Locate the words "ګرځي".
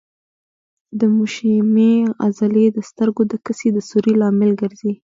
4.61-4.93